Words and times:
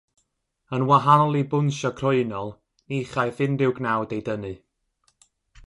Yn 0.77 0.85
wahanol 0.91 1.37
i 1.41 1.43
bwnsio 1.51 1.91
croenol, 1.99 2.49
ni 2.93 3.03
chaiff 3.13 3.45
unrhyw 3.47 3.77
gnawd 3.81 4.17
ei 4.19 4.25
dynnu. 4.31 4.53